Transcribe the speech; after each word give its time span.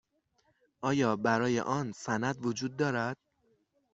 آیا 0.81 1.15
برای 1.15 1.59
آن 1.59 1.91
سند 1.91 2.45
وجود 2.45 2.75
دارد؟ 2.77 3.17